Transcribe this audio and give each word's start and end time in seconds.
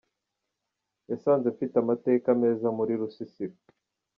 Yasanze 1.09 1.47
mfite 1.53 1.75
amateka 1.83 2.27
meza 2.41 2.67
mu 2.75 2.81
rusisiro. 3.01 3.55